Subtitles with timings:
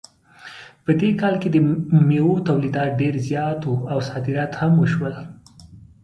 [0.83, 1.57] په دې کال کې د
[2.07, 5.13] میوو تولید ډېر زیات و او صادرات هم وشول